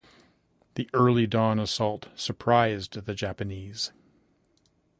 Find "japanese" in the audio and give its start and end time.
3.13-3.91